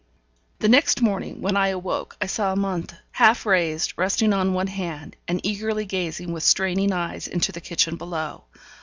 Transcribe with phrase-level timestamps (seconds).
[0.57, 5.15] The next morning, when I awoke, I saw Amante, half raised, resting on one hand,
[5.27, 8.45] and eagerly gazing, with straining eyes, into the kitchen below.